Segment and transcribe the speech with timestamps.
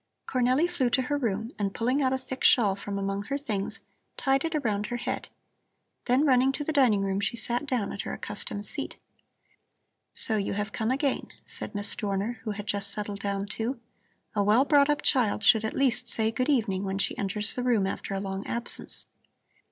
[0.27, 3.79] Cornelli flew to her room and, pulling out a thick shawl from among her things,
[4.17, 5.27] tied it around her head.
[6.05, 8.97] Then, running to the dining room, she sat down at her accustomed seat.
[10.15, 13.79] "So you have come again," said Miss Dorner, who had just settled down, too.
[14.35, 17.61] "A well brought up child should at least say good evening when she enters the
[17.61, 19.05] room after a long absence."